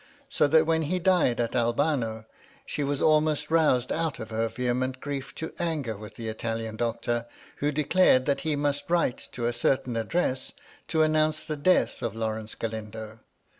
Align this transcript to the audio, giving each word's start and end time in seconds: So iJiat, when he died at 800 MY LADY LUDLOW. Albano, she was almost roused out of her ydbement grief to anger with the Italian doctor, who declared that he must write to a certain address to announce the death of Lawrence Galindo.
So 0.29 0.49
iJiat, 0.49 0.65
when 0.65 0.81
he 0.81 0.97
died 0.97 1.39
at 1.39 1.51
800 1.51 1.53
MY 1.53 1.61
LADY 1.61 1.61
LUDLOW. 1.61 1.69
Albano, 1.69 2.25
she 2.65 2.83
was 2.83 3.01
almost 3.03 3.51
roused 3.51 3.91
out 3.91 4.17
of 4.17 4.31
her 4.31 4.49
ydbement 4.49 4.99
grief 4.99 5.35
to 5.35 5.53
anger 5.59 5.95
with 5.95 6.15
the 6.15 6.27
Italian 6.27 6.75
doctor, 6.75 7.27
who 7.57 7.71
declared 7.71 8.25
that 8.25 8.41
he 8.41 8.55
must 8.55 8.89
write 8.89 9.27
to 9.33 9.45
a 9.45 9.53
certain 9.53 9.95
address 9.95 10.53
to 10.87 11.03
announce 11.03 11.45
the 11.45 11.55
death 11.55 12.01
of 12.01 12.15
Lawrence 12.15 12.55
Galindo. 12.55 13.19